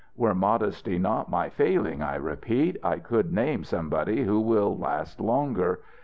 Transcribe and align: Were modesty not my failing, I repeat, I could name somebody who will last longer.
Were 0.17 0.33
modesty 0.33 0.97
not 0.97 1.29
my 1.29 1.49
failing, 1.49 2.01
I 2.01 2.15
repeat, 2.15 2.75
I 2.83 2.97
could 2.97 3.31
name 3.31 3.63
somebody 3.63 4.23
who 4.23 4.39
will 4.39 4.75
last 4.75 5.19
longer. 5.21 5.81